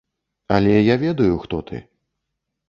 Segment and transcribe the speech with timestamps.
[0.55, 1.83] Але я ведаю, хто ты.